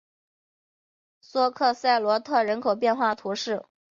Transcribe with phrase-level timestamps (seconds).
[1.19, 3.67] 索克塞罗特人口变化图示